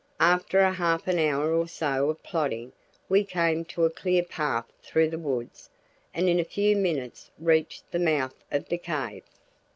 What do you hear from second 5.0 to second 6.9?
the woods and in a few